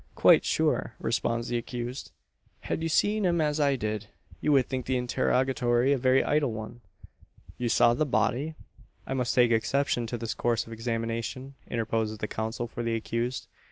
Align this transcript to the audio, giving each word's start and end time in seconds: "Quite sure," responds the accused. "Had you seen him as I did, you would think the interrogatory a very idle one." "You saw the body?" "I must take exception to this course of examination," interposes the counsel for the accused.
"Quite 0.15 0.43
sure," 0.43 0.95
responds 0.99 1.49
the 1.49 1.59
accused. 1.59 2.09
"Had 2.61 2.81
you 2.81 2.89
seen 2.89 3.23
him 3.23 3.39
as 3.39 3.59
I 3.59 3.75
did, 3.75 4.07
you 4.39 4.51
would 4.51 4.67
think 4.67 4.87
the 4.87 4.97
interrogatory 4.97 5.93
a 5.93 5.97
very 5.99 6.23
idle 6.23 6.51
one." 6.51 6.81
"You 7.59 7.69
saw 7.69 7.93
the 7.93 8.03
body?" 8.03 8.55
"I 9.05 9.13
must 9.13 9.35
take 9.35 9.51
exception 9.51 10.07
to 10.07 10.17
this 10.17 10.33
course 10.33 10.65
of 10.65 10.73
examination," 10.73 11.53
interposes 11.69 12.17
the 12.17 12.27
counsel 12.27 12.67
for 12.67 12.81
the 12.81 12.95
accused. 12.95 13.45